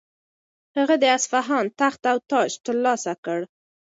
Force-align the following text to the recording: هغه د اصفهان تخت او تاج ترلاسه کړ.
هغه 0.77 0.95
د 1.03 1.05
اصفهان 1.17 1.65
تخت 1.79 2.01
او 2.11 2.17
تاج 2.29 2.51
ترلاسه 2.65 3.13
کړ. 3.25 3.39